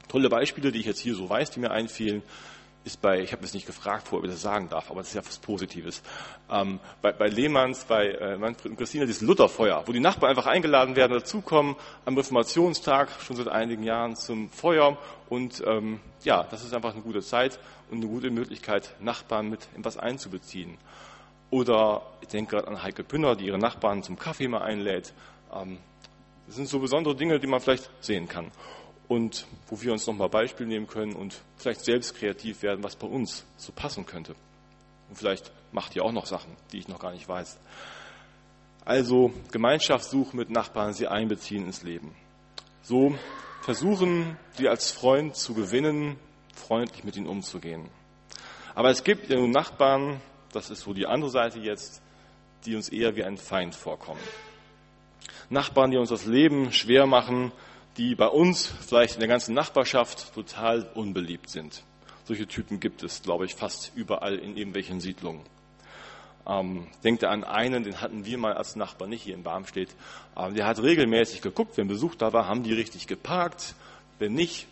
Tolle 0.07 0.29
Beispiele, 0.29 0.71
die 0.71 0.79
ich 0.79 0.85
jetzt 0.85 0.99
hier 0.99 1.15
so 1.15 1.29
weiß, 1.29 1.51
die 1.51 1.59
mir 1.59 1.71
einfielen, 1.71 2.23
ist 2.83 3.01
bei, 3.01 3.21
ich 3.21 3.33
habe 3.33 3.43
es 3.43 3.53
nicht 3.53 3.67
gefragt 3.67 4.07
ob 4.11 4.23
ich 4.23 4.31
das 4.31 4.41
sagen 4.41 4.69
darf, 4.69 4.89
aber 4.89 5.01
das 5.01 5.09
ist 5.09 5.15
ja 5.15 5.21
was 5.25 5.37
Positives. 5.37 6.01
Ähm, 6.49 6.79
bei, 7.01 7.11
bei 7.11 7.27
Lehmanns, 7.27 7.83
bei 7.83 8.07
äh, 8.07 8.37
Manfred 8.37 8.71
und 8.71 8.77
Christina, 8.77 9.05
dieses 9.05 9.21
Lutherfeuer, 9.21 9.83
wo 9.85 9.91
die 9.91 9.99
Nachbarn 9.99 10.31
einfach 10.31 10.47
eingeladen 10.47 10.95
werden, 10.95 11.13
dazukommen 11.13 11.75
am 12.05 12.17
Reformationstag, 12.17 13.09
schon 13.21 13.35
seit 13.35 13.49
einigen 13.49 13.83
Jahren 13.83 14.15
zum 14.15 14.49
Feuer. 14.49 14.97
Und 15.27 15.61
ähm, 15.67 15.99
ja, 16.23 16.43
das 16.49 16.63
ist 16.63 16.73
einfach 16.73 16.93
eine 16.93 17.01
gute 17.01 17.21
Zeit 17.21 17.59
und 17.91 17.97
eine 17.97 18.07
gute 18.07 18.31
Möglichkeit, 18.31 18.95
Nachbarn 18.99 19.49
mit 19.49 19.67
in 19.75 19.83
was 19.83 19.97
einzubeziehen. 19.97 20.77
Oder 21.51 22.01
ich 22.21 22.29
denke 22.29 22.55
gerade 22.55 22.67
an 22.67 22.81
Heike 22.81 23.03
Pünner, 23.03 23.35
die 23.35 23.45
ihre 23.45 23.59
Nachbarn 23.59 24.03
zum 24.03 24.17
Kaffee 24.17 24.47
mal 24.47 24.61
einlädt. 24.61 25.13
Ähm, 25.53 25.79
das 26.49 26.55
sind 26.55 26.67
so 26.67 26.79
besondere 26.79 27.15
Dinge, 27.15 27.39
die 27.39 27.45
man 27.45 27.59
vielleicht 27.59 27.91
sehen 28.03 28.27
kann 28.27 28.51
und 29.07 29.45
wo 29.67 29.79
wir 29.83 29.91
uns 29.91 30.07
nochmal 30.07 30.29
Beispiel 30.29 30.65
nehmen 30.65 30.87
können 30.87 31.13
und 31.13 31.39
vielleicht 31.57 31.85
selbst 31.85 32.15
kreativ 32.15 32.63
werden, 32.63 32.83
was 32.83 32.95
bei 32.95 33.05
uns 33.05 33.45
so 33.55 33.71
passen 33.71 34.07
könnte. 34.07 34.33
Und 35.09 35.15
vielleicht 35.15 35.51
macht 35.71 35.95
ihr 35.95 36.03
auch 36.03 36.11
noch 36.11 36.25
Sachen, 36.25 36.51
die 36.71 36.79
ich 36.79 36.87
noch 36.87 36.97
gar 36.97 37.11
nicht 37.11 37.29
weiß. 37.29 37.59
Also 38.83 39.31
Gemeinschaftssuche 39.51 40.35
mit 40.35 40.49
Nachbarn, 40.49 40.93
sie 40.93 41.05
einbeziehen 41.05 41.67
ins 41.67 41.83
Leben. 41.83 42.15
So 42.81 43.15
versuchen, 43.61 44.35
sie 44.53 44.69
als 44.69 44.89
Freund 44.89 45.35
zu 45.35 45.53
gewinnen, 45.53 46.15
freundlich 46.55 47.03
mit 47.03 47.15
ihnen 47.15 47.27
umzugehen. 47.27 47.89
Aber 48.73 48.89
es 48.89 49.03
gibt 49.03 49.29
ja 49.29 49.37
nun 49.37 49.51
Nachbarn, 49.51 50.19
das 50.51 50.71
ist 50.71 50.81
so 50.81 50.93
die 50.93 51.05
andere 51.05 51.29
Seite 51.29 51.59
jetzt, 51.59 52.01
die 52.65 52.75
uns 52.75 52.89
eher 52.89 53.15
wie 53.15 53.23
ein 53.23 53.37
Feind 53.37 53.75
vorkommen. 53.75 54.21
Nachbarn, 55.49 55.91
die 55.91 55.97
uns 55.97 56.09
das 56.09 56.25
Leben 56.25 56.71
schwer 56.71 57.05
machen, 57.05 57.51
die 57.97 58.15
bei 58.15 58.27
uns, 58.27 58.67
vielleicht 58.87 59.15
in 59.15 59.19
der 59.19 59.29
ganzen 59.29 59.53
Nachbarschaft, 59.53 60.33
total 60.33 60.83
unbeliebt 60.93 61.49
sind. 61.49 61.83
Solche 62.25 62.47
Typen 62.47 62.79
gibt 62.79 63.03
es, 63.03 63.23
glaube 63.23 63.45
ich, 63.45 63.55
fast 63.55 63.91
überall 63.95 64.35
in 64.35 64.55
irgendwelchen 64.55 65.01
Siedlungen. 65.01 65.41
Ähm, 66.47 66.87
denkt 67.03 67.23
an 67.23 67.43
einen, 67.43 67.83
den 67.83 68.01
hatten 68.01 68.25
wir 68.25 68.37
mal 68.37 68.53
als 68.53 68.75
Nachbar 68.75 69.07
nicht 69.07 69.23
hier 69.23 69.35
in 69.35 69.43
Barmstedt. 69.43 69.89
Ähm, 70.37 70.55
der 70.55 70.65
hat 70.65 70.81
regelmäßig 70.81 71.41
geguckt, 71.41 71.77
wenn 71.77 71.87
Besuch 71.87 72.15
da 72.15 72.31
war, 72.31 72.47
haben 72.47 72.63
die 72.63 72.73
richtig 72.73 73.07
geparkt. 73.07 73.75
Wenn 74.17 74.33
nicht, 74.33 74.67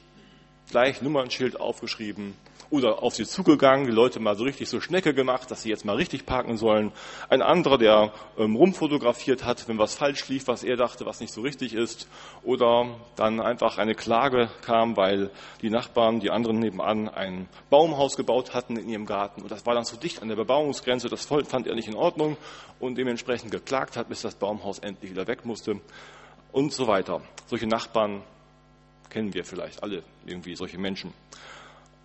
gleich 0.70 1.02
Nummernschild 1.02 1.60
aufgeschrieben, 1.60 2.34
oder 2.70 3.04
auf 3.04 3.16
sie 3.16 3.26
zugegangen, 3.26 3.86
die 3.86 3.92
Leute 3.92 4.20
mal 4.20 4.36
so 4.36 4.44
richtig 4.44 4.70
so 4.70 4.82
Schnecke 4.82 5.14
gemacht, 5.14 5.50
dass 5.52 5.62
sie 5.62 5.70
jetzt 5.70 5.86
mal 5.86 5.96
richtig 5.96 6.26
parken 6.26 6.58
sollen. 6.58 6.92
Ein 7.30 7.42
anderer, 7.42 7.78
der 7.78 8.12
ähm, 8.38 8.56
rumfotografiert 8.56 9.46
hat, 9.46 9.68
wenn 9.68 9.78
was 9.78 9.96
falsch 9.96 10.28
lief, 10.28 10.48
was 10.48 10.64
er 10.64 10.76
dachte, 10.76 11.06
was 11.06 11.20
nicht 11.20 11.34
so 11.34 11.42
richtig 11.42 11.74
ist. 11.74 12.08
Oder 12.44 12.96
dann 13.16 13.40
einfach 13.40 13.78
eine 13.78 13.96
Klage 13.96 14.50
kam, 14.62 14.98
weil 14.98 15.30
die 15.62 15.70
Nachbarn, 15.70 16.20
die 16.20 16.30
anderen 16.30 16.60
nebenan, 16.60 17.08
ein 17.10 17.48
Baumhaus 17.70 18.18
gebaut 18.18 18.54
hatten 18.54 18.78
in 18.78 18.90
ihrem 18.90 19.06
Garten. 19.06 19.42
Und 19.42 19.52
das 19.52 19.66
war 19.66 19.74
dann 19.74 19.86
zu 19.86 19.98
dicht 19.98 20.22
an 20.22 20.28
der 20.28 20.36
Bebauungsgrenze, 20.36 21.10
das 21.10 21.26
fand 21.26 21.68
er 21.68 21.76
nicht 21.76 21.88
in 21.88 21.96
Ordnung 21.96 22.38
und 22.80 22.98
dementsprechend 22.98 23.52
geklagt 23.52 23.98
hat, 23.98 24.10
bis 24.10 24.22
das 24.22 24.36
Baumhaus 24.36 24.80
endlich 24.80 25.12
wieder 25.12 25.28
weg 25.28 25.46
musste. 25.46 25.80
Und 26.52 26.74
so 26.74 26.88
weiter. 26.88 27.22
Solche 27.48 27.68
Nachbarn 27.68 28.24
kennen 29.10 29.34
wir 29.34 29.44
vielleicht 29.46 29.84
alle 29.84 30.04
irgendwie, 30.26 30.56
solche 30.56 30.78
Menschen. 30.78 31.14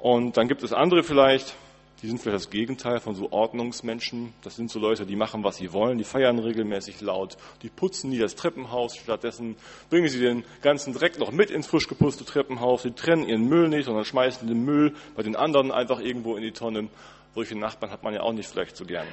Und 0.03 0.37
dann 0.37 0.49
gibt 0.49 0.65
es 0.65 0.73
andere 0.73 1.05
vielleicht, 1.05 1.55
die 2.03 2.09
sind 2.09 2.21
vielleicht 2.21 2.35
das 2.35 2.51
Gegenteil 2.51 2.99
von 2.99 3.15
so 3.15 3.31
Ordnungsmenschen. 3.31 4.35
Das 4.43 4.57
sind 4.57 4.69
so 4.69 4.81
Leute, 4.81 5.07
die 5.07 5.15
machen, 5.15 5.45
was 5.45 5.59
sie 5.59 5.73
wollen, 5.73 5.97
die 5.97 6.03
feiern 6.03 6.41
regelmäßig 6.41 7.01
laut, 7.01 7.37
die 7.63 7.69
putzen 7.69 8.11
nie 8.11 8.19
das 8.19 8.35
Treppenhaus. 8.35 8.97
Stattdessen 8.97 9.55
bringen 9.91 10.09
sie 10.09 10.19
den 10.19 10.43
ganzen 10.61 10.93
Dreck 10.93 11.21
noch 11.21 11.31
mit 11.31 11.53
ins 11.53 11.69
frisch 11.69 11.87
geputzte 11.87 12.25
Treppenhaus. 12.25 12.83
Sie 12.83 12.91
trennen 12.91 13.29
ihren 13.29 13.49
Müll 13.49 13.69
nicht, 13.69 13.85
sondern 13.85 14.05
schmeißen 14.05 14.49
den 14.49 14.65
Müll 14.65 14.93
bei 15.15 15.23
den 15.23 15.37
anderen 15.37 15.71
einfach 15.71 16.01
irgendwo 16.01 16.35
in 16.35 16.43
die 16.43 16.51
Tonne. 16.51 16.89
Solche 17.37 17.57
Nachbarn 17.57 17.93
hat 17.93 18.03
man 18.03 18.13
ja 18.13 18.23
auch 18.23 18.33
nicht 18.33 18.49
vielleicht 18.49 18.77
so 18.77 18.85
gern. 18.85 19.07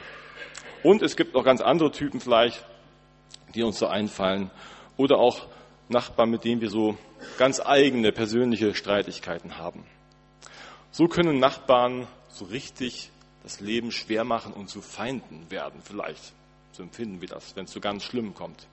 Und 0.82 1.04
es 1.04 1.16
gibt 1.16 1.36
noch 1.36 1.46
ganz 1.46 1.62
andere 1.62 1.92
Typen 1.92 2.20
vielleicht, 2.20 2.66
die 3.54 3.62
uns 3.62 3.78
so 3.78 3.86
einfallen. 3.86 4.50
Oder 4.98 5.20
auch 5.20 5.46
Nachbarn, 5.88 6.32
mit 6.32 6.46
denen 6.46 6.62
wir 6.62 6.72
so 6.72 6.98
ganz 7.38 7.62
eigene 7.64 8.12
persönliche 8.12 8.74
Streitigkeiten 8.74 9.60
haben. 9.60 9.86
So 10.92 11.08
können 11.08 11.40
Nachbarn 11.40 12.08
so 12.30 12.46
richtig 12.46 13.12
das 13.44 13.60
Leben 13.60 13.92
schwer 13.92 14.24
machen 14.24 14.54
und 14.54 14.70
zu 14.70 14.82
Feinden 14.82 15.50
werden, 15.50 15.82
vielleicht. 15.84 16.34
So 16.72 16.84
empfinden 16.84 17.22
wir 17.22 17.28
das, 17.28 17.56
wenn 17.56 17.66
es 17.66 17.72
so 17.72 17.80
ganz 17.80 18.04
schlimm 18.04 18.34
kommt. 18.34 18.68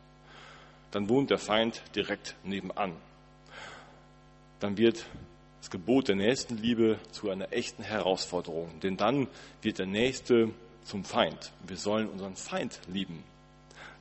Dann 0.91 1.09
wohnt 1.09 1.31
der 1.31 1.39
Feind 1.39 1.83
direkt 1.95 2.35
nebenan. 2.43 2.93
Dann 4.61 4.77
wird 4.79 5.05
das 5.61 5.71
Gebot 5.71 6.09
der 6.09 6.17
Nächstenliebe 6.17 6.99
zu 7.11 7.29
einer 7.29 7.53
echten 7.53 7.83
Herausforderung, 7.83 8.81
denn 8.81 8.97
dann 8.97 9.29
wird 9.63 9.79
der 9.79 9.87
Nächste 9.87 10.51
zum 10.85 11.05
Feind. 11.05 11.53
Wir 11.67 11.77
sollen 11.77 12.09
unseren 12.09 12.37
Feind 12.37 12.81
lieben. 12.87 13.25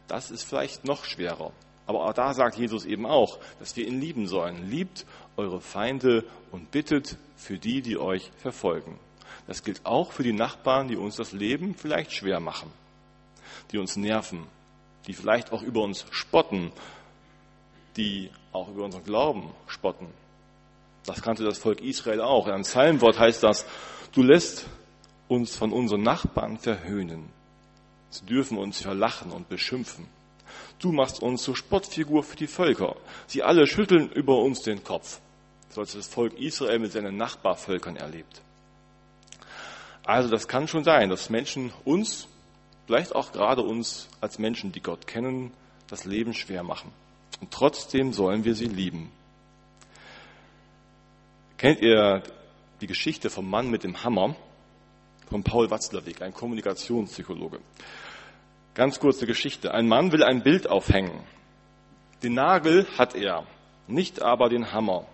Das 0.07 0.31
ist 0.31 0.43
vielleicht 0.43 0.85
noch 0.85 1.03
schwerer. 1.05 1.51
Aber 1.87 2.05
auch 2.05 2.13
da 2.13 2.33
sagt 2.33 2.57
Jesus 2.57 2.85
eben 2.85 3.05
auch, 3.05 3.39
dass 3.59 3.75
wir 3.75 3.87
ihn 3.87 3.99
lieben 3.99 4.27
sollen. 4.27 4.69
Liebt 4.69 5.05
eure 5.37 5.61
Feinde 5.61 6.23
und 6.51 6.71
bittet 6.71 7.17
für 7.35 7.57
die, 7.57 7.81
die 7.81 7.97
euch 7.97 8.31
verfolgen. 8.37 8.97
Das 9.47 9.63
gilt 9.63 9.85
auch 9.85 10.11
für 10.11 10.23
die 10.23 10.33
Nachbarn, 10.33 10.87
die 10.87 10.95
uns 10.95 11.15
das 11.15 11.31
Leben 11.31 11.75
vielleicht 11.75 12.13
schwer 12.13 12.39
machen, 12.39 12.71
die 13.71 13.77
uns 13.77 13.95
nerven, 13.95 14.45
die 15.07 15.13
vielleicht 15.13 15.51
auch 15.51 15.61
über 15.61 15.81
uns 15.81 16.05
spotten, 16.11 16.71
die 17.97 18.29
auch 18.51 18.69
über 18.69 18.83
unseren 18.83 19.03
Glauben 19.03 19.51
spotten. 19.67 20.07
Das 21.05 21.21
kannte 21.21 21.43
das 21.43 21.59
Volk 21.59 21.81
Israel 21.81 22.21
auch. 22.21 22.47
In 22.47 22.63
Psalmwort 22.63 23.19
heißt 23.19 23.43
das, 23.43 23.65
du 24.13 24.23
lässt 24.23 24.65
uns 25.27 25.55
von 25.55 25.71
unseren 25.71 26.01
Nachbarn 26.01 26.57
verhöhnen. 26.57 27.29
Sie 28.09 28.25
dürfen 28.25 28.57
uns 28.57 28.81
verlachen 28.81 29.31
und 29.31 29.49
beschimpfen. 29.49 30.07
Du 30.79 30.91
machst 30.91 31.21
uns 31.21 31.43
zur 31.43 31.55
Spottfigur 31.55 32.23
für 32.23 32.35
die 32.35 32.47
Völker. 32.47 32.95
Sie 33.27 33.43
alle 33.43 33.67
schütteln 33.67 34.09
über 34.09 34.37
uns 34.39 34.61
den 34.61 34.83
Kopf. 34.83 35.19
So 35.69 35.81
als 35.81 35.93
das 35.93 36.07
Volk 36.07 36.33
Israel 36.39 36.79
mit 36.79 36.91
seinen 36.91 37.17
Nachbarvölkern 37.17 37.97
erlebt. 37.97 38.41
Also 40.05 40.29
das 40.29 40.47
kann 40.47 40.67
schon 40.67 40.83
sein, 40.83 41.09
dass 41.09 41.29
Menschen 41.29 41.73
uns, 41.83 42.27
vielleicht 42.85 43.15
auch 43.15 43.31
gerade 43.31 43.61
uns 43.61 44.07
als 44.21 44.37
Menschen, 44.37 44.71
die 44.71 44.81
Gott 44.81 45.07
kennen, 45.07 45.51
das 45.87 46.05
Leben 46.05 46.33
schwer 46.33 46.63
machen. 46.63 46.91
Und 47.41 47.51
trotzdem 47.51 48.13
sollen 48.13 48.45
wir 48.45 48.55
sie 48.55 48.67
lieben. 48.67 49.11
Kennt 51.57 51.81
ihr 51.81 52.21
die 52.81 52.87
Geschichte 52.87 53.29
vom 53.29 53.49
Mann 53.49 53.69
mit 53.69 53.83
dem 53.83 54.03
Hammer? 54.03 54.35
Von 55.29 55.43
Paul 55.43 55.71
Watzlawick, 55.71 56.21
ein 56.21 56.33
Kommunikationspsychologe. 56.33 57.59
Ganz 58.75 58.99
kurze 58.99 59.25
Geschichte. 59.25 59.73
Ein 59.73 59.87
Mann 59.87 60.11
will 60.11 60.23
ein 60.23 60.43
Bild 60.43 60.69
aufhängen. 60.69 61.23
Den 62.21 62.33
Nagel 62.33 62.85
hat 62.97 63.15
er, 63.15 63.47
nicht 63.87 64.21
aber 64.21 64.49
den 64.49 64.71
Hammer. 64.71 65.07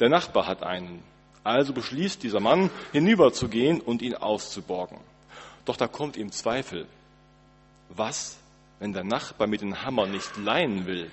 Der 0.00 0.08
Nachbar 0.08 0.46
hat 0.46 0.62
einen. 0.62 1.02
Also 1.44 1.72
beschließt 1.72 2.22
dieser 2.22 2.40
Mann, 2.40 2.70
hinüberzugehen 2.92 3.80
und 3.80 4.02
ihn 4.02 4.14
auszuborgen. 4.14 4.98
Doch 5.64 5.76
da 5.76 5.88
kommt 5.88 6.16
ihm 6.16 6.30
Zweifel. 6.32 6.86
Was, 7.88 8.38
wenn 8.78 8.92
der 8.92 9.04
Nachbar 9.04 9.46
mit 9.46 9.60
dem 9.60 9.84
Hammer 9.84 10.06
nicht 10.06 10.36
leihen 10.36 10.86
will? 10.86 11.10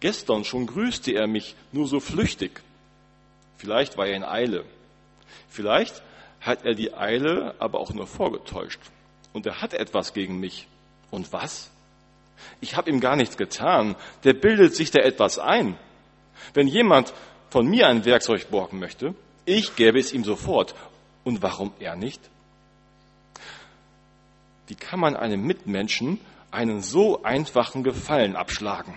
Gestern 0.00 0.44
schon 0.44 0.66
grüßte 0.66 1.12
er 1.12 1.26
mich 1.26 1.54
nur 1.70 1.86
so 1.86 2.00
flüchtig. 2.00 2.60
Vielleicht 3.58 3.96
war 3.96 4.06
er 4.06 4.16
in 4.16 4.24
Eile. 4.24 4.64
Vielleicht 5.48 6.02
hat 6.40 6.64
er 6.64 6.74
die 6.74 6.92
Eile 6.92 7.54
aber 7.60 7.78
auch 7.78 7.92
nur 7.92 8.06
vorgetäuscht 8.06 8.80
und 9.32 9.46
er 9.46 9.60
hat 9.60 9.74
etwas 9.74 10.12
gegen 10.12 10.40
mich. 10.40 10.66
Und 11.10 11.32
was? 11.32 11.70
Ich 12.60 12.76
habe 12.76 12.90
ihm 12.90 13.00
gar 13.00 13.16
nichts 13.16 13.36
getan. 13.36 13.94
Der 14.24 14.32
bildet 14.32 14.74
sich 14.74 14.90
da 14.90 15.00
etwas 15.00 15.38
ein. 15.38 15.76
Wenn 16.54 16.66
jemand 16.66 17.12
von 17.52 17.66
mir 17.66 17.86
ein 17.86 18.06
Werkzeug 18.06 18.50
borgen 18.50 18.78
möchte, 18.78 19.14
ich 19.44 19.76
gäbe 19.76 19.98
es 19.98 20.14
ihm 20.14 20.24
sofort. 20.24 20.74
Und 21.22 21.42
warum 21.42 21.74
er 21.80 21.96
nicht? 21.96 22.30
Wie 24.68 24.74
kann 24.74 24.98
man 24.98 25.16
einem 25.16 25.42
Mitmenschen 25.42 26.18
einen 26.50 26.80
so 26.80 27.22
einfachen 27.24 27.84
Gefallen 27.84 28.36
abschlagen? 28.36 28.96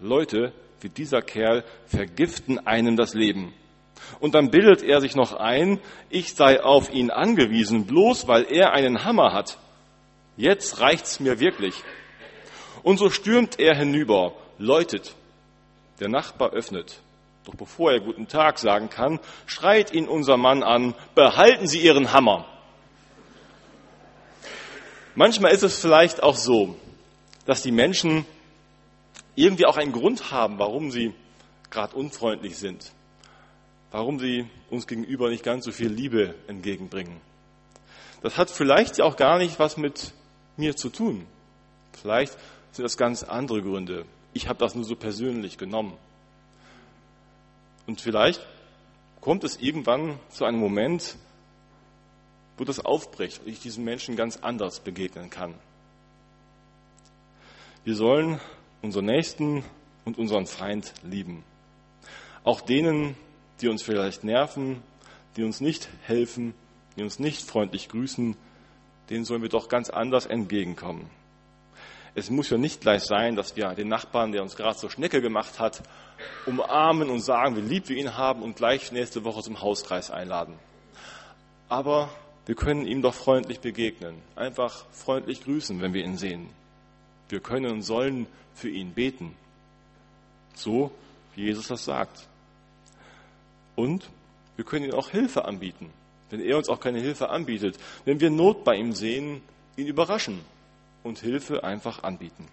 Leute 0.00 0.54
wie 0.80 0.88
dieser 0.88 1.20
Kerl 1.20 1.62
vergiften 1.86 2.66
einem 2.66 2.96
das 2.96 3.12
Leben. 3.12 3.52
Und 4.18 4.34
dann 4.34 4.50
bildet 4.50 4.82
er 4.82 5.02
sich 5.02 5.14
noch 5.14 5.34
ein, 5.34 5.78
ich 6.08 6.34
sei 6.34 6.62
auf 6.62 6.90
ihn 6.90 7.10
angewiesen, 7.10 7.86
bloß 7.86 8.28
weil 8.28 8.44
er 8.44 8.72
einen 8.72 9.04
Hammer 9.04 9.34
hat. 9.34 9.58
Jetzt 10.38 10.80
reicht's 10.80 11.20
mir 11.20 11.38
wirklich. 11.38 11.82
Und 12.82 12.96
so 12.96 13.10
stürmt 13.10 13.58
er 13.58 13.76
hinüber, 13.76 14.32
läutet. 14.58 15.14
Der 16.00 16.08
Nachbar 16.08 16.52
öffnet. 16.52 17.02
Doch 17.46 17.54
bevor 17.54 17.92
er 17.92 18.00
guten 18.00 18.28
Tag 18.28 18.58
sagen 18.58 18.90
kann, 18.90 19.18
schreit 19.46 19.94
ihn 19.94 20.06
unser 20.06 20.36
Mann 20.36 20.62
an, 20.62 20.94
behalten 21.14 21.66
Sie 21.66 21.80
Ihren 21.80 22.12
Hammer. 22.12 22.44
Manchmal 25.14 25.52
ist 25.52 25.62
es 25.62 25.78
vielleicht 25.78 26.22
auch 26.22 26.36
so, 26.36 26.76
dass 27.46 27.62
die 27.62 27.72
Menschen 27.72 28.26
irgendwie 29.34 29.64
auch 29.64 29.78
einen 29.78 29.92
Grund 29.92 30.30
haben, 30.30 30.58
warum 30.58 30.90
sie 30.90 31.14
gerade 31.70 31.96
unfreundlich 31.96 32.58
sind 32.58 32.92
warum 33.96 34.18
sie 34.18 34.46
uns 34.68 34.86
gegenüber 34.86 35.30
nicht 35.30 35.42
ganz 35.42 35.64
so 35.64 35.72
viel 35.72 35.88
Liebe 35.88 36.34
entgegenbringen. 36.48 37.18
Das 38.22 38.36
hat 38.36 38.50
vielleicht 38.50 39.00
auch 39.00 39.16
gar 39.16 39.38
nicht 39.38 39.58
was 39.58 39.78
mit 39.78 40.12
mir 40.58 40.76
zu 40.76 40.90
tun. 40.90 41.26
Vielleicht 41.92 42.36
sind 42.72 42.84
das 42.84 42.98
ganz 42.98 43.22
andere 43.22 43.62
Gründe. 43.62 44.04
Ich 44.34 44.48
habe 44.48 44.58
das 44.58 44.74
nur 44.74 44.84
so 44.84 44.96
persönlich 44.96 45.56
genommen. 45.56 45.96
Und 47.86 48.00
vielleicht 48.00 48.44
kommt 49.20 49.44
es 49.44 49.56
irgendwann 49.56 50.18
zu 50.30 50.44
einem 50.44 50.58
Moment, 50.58 51.16
wo 52.58 52.64
das 52.64 52.84
aufbricht 52.84 53.42
und 53.42 53.48
ich 53.48 53.60
diesen 53.60 53.84
Menschen 53.84 54.16
ganz 54.16 54.38
anders 54.38 54.80
begegnen 54.80 55.30
kann. 55.30 55.54
Wir 57.84 57.94
sollen 57.94 58.40
unseren 58.82 59.06
Nächsten 59.06 59.64
und 60.04 60.18
unseren 60.18 60.46
Feind 60.46 60.92
lieben. 61.02 61.44
Auch 62.44 62.60
denen, 62.60 63.16
die 63.60 63.68
uns 63.68 63.82
vielleicht 63.82 64.24
nerven, 64.24 64.82
die 65.36 65.44
uns 65.44 65.60
nicht 65.60 65.88
helfen, 66.02 66.54
die 66.96 67.02
uns 67.02 67.18
nicht 67.18 67.42
freundlich 67.42 67.88
grüßen, 67.88 68.36
denen 69.10 69.24
sollen 69.24 69.42
wir 69.42 69.48
doch 69.48 69.68
ganz 69.68 69.90
anders 69.90 70.26
entgegenkommen. 70.26 71.10
Es 72.18 72.30
muss 72.30 72.48
ja 72.48 72.56
nicht 72.56 72.80
gleich 72.80 73.02
sein, 73.02 73.36
dass 73.36 73.56
wir 73.56 73.74
den 73.74 73.88
Nachbarn, 73.88 74.32
der 74.32 74.42
uns 74.42 74.56
gerade 74.56 74.78
zur 74.78 74.90
Schnecke 74.90 75.20
gemacht 75.20 75.58
hat, 75.58 75.82
umarmen 76.46 77.10
und 77.10 77.20
sagen, 77.20 77.56
wie 77.56 77.60
lieb 77.60 77.90
wir 77.90 77.96
ihn 77.98 78.16
haben 78.16 78.42
und 78.42 78.56
gleich 78.56 78.90
nächste 78.90 79.22
Woche 79.22 79.42
zum 79.42 79.60
Hauskreis 79.60 80.10
einladen. 80.10 80.54
Aber 81.68 82.08
wir 82.46 82.54
können 82.54 82.86
ihm 82.86 83.02
doch 83.02 83.12
freundlich 83.12 83.60
begegnen, 83.60 84.14
einfach 84.34 84.86
freundlich 84.92 85.44
grüßen, 85.44 85.82
wenn 85.82 85.92
wir 85.92 86.04
ihn 86.04 86.16
sehen. 86.16 86.48
Wir 87.28 87.40
können 87.40 87.70
und 87.70 87.82
sollen 87.82 88.26
für 88.54 88.70
ihn 88.70 88.94
beten. 88.94 89.36
So, 90.54 90.90
wie 91.34 91.42
Jesus 91.42 91.68
das 91.68 91.84
sagt. 91.84 92.26
Und 93.74 94.08
wir 94.56 94.64
können 94.64 94.86
ihm 94.86 94.94
auch 94.94 95.10
Hilfe 95.10 95.44
anbieten. 95.44 95.90
Wenn 96.30 96.40
er 96.40 96.56
uns 96.56 96.70
auch 96.70 96.80
keine 96.80 96.98
Hilfe 97.00 97.28
anbietet, 97.28 97.78
wenn 98.06 98.20
wir 98.20 98.30
Not 98.30 98.64
bei 98.64 98.76
ihm 98.76 98.94
sehen, 98.94 99.42
ihn 99.76 99.86
überraschen 99.86 100.55
und 101.06 101.18
Hilfe 101.18 101.64
einfach 101.64 102.02
anbieten. 102.02 102.46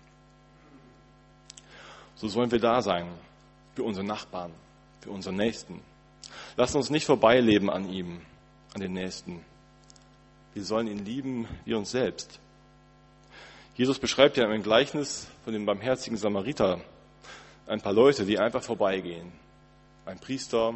So 2.16 2.28
sollen 2.28 2.52
wir 2.52 2.60
da 2.60 2.82
sein 2.82 3.08
für 3.76 3.84
unsere 3.84 4.06
Nachbarn, 4.06 4.52
für 5.02 5.12
unsere 5.12 5.36
Nächsten. 5.36 5.82
Lass 6.56 6.76
uns 6.76 6.90
nicht 6.90 7.06
vorbeileben 7.06 7.70
an 7.70 7.90
ihm, 7.90 8.22
an 8.74 8.82
den 8.82 8.94
Nächsten. 8.94 9.44
Wir 10.54 10.64
sollen 10.64 10.88
ihn 10.88 11.04
lieben 11.04 11.48
wie 11.66 11.74
uns 11.74 11.92
selbst. 11.92 12.40
Jesus 13.76 13.98
beschreibt 13.98 14.38
ja 14.38 14.46
im 14.46 14.62
Gleichnis 14.62 15.28
von 15.44 15.54
dem 15.54 15.66
barmherzigen 15.66 16.18
Samariter 16.18 16.80
ein 17.66 17.82
paar 17.82 17.94
Leute, 17.94 18.26
die 18.26 18.38
einfach 18.38 18.62
vorbeigehen. 18.62 19.32
Ein 20.06 20.20
Priester, 20.20 20.76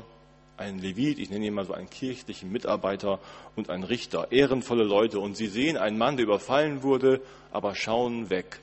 ein 0.57 0.79
Levit, 0.79 1.19
ich 1.19 1.29
nenne 1.29 1.45
ihn 1.45 1.53
mal 1.53 1.65
so 1.65 1.73
einen 1.73 1.89
kirchlichen 1.89 2.51
Mitarbeiter 2.51 3.19
und 3.55 3.69
ein 3.69 3.83
Richter, 3.83 4.31
ehrenvolle 4.31 4.83
Leute. 4.83 5.19
Und 5.19 5.37
sie 5.37 5.47
sehen 5.47 5.77
einen 5.77 5.97
Mann, 5.97 6.17
der 6.17 6.25
überfallen 6.25 6.83
wurde, 6.83 7.21
aber 7.51 7.75
schauen 7.75 8.29
weg. 8.29 8.59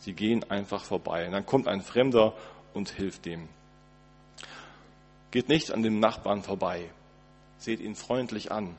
Sie 0.00 0.14
gehen 0.14 0.50
einfach 0.50 0.84
vorbei. 0.84 1.26
Und 1.26 1.32
dann 1.32 1.46
kommt 1.46 1.68
ein 1.68 1.82
Fremder 1.82 2.34
und 2.72 2.90
hilft 2.90 3.26
dem. 3.26 3.48
Geht 5.30 5.48
nicht 5.48 5.72
an 5.72 5.82
dem 5.82 6.00
Nachbarn 6.00 6.42
vorbei. 6.42 6.90
Seht 7.58 7.80
ihn 7.80 7.94
freundlich 7.94 8.50
an. 8.50 8.74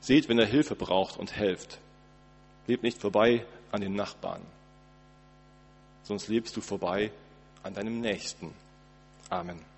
Seht, 0.00 0.28
wenn 0.28 0.38
er 0.38 0.46
Hilfe 0.46 0.74
braucht 0.74 1.18
und 1.18 1.36
helft. 1.36 1.78
Lebt 2.66 2.82
nicht 2.82 3.00
vorbei 3.00 3.44
an 3.72 3.80
dem 3.80 3.94
Nachbarn. 3.94 4.42
Sonst 6.02 6.28
lebst 6.28 6.56
du 6.56 6.60
vorbei 6.60 7.10
an 7.62 7.74
deinem 7.74 8.00
Nächsten. 8.00 8.52
Amen. 9.28 9.75